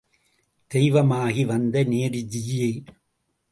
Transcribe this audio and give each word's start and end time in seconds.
தெய்வமாகி 0.71 1.45
வந்த 1.45 1.83
நேருஜியே!... 1.83 2.71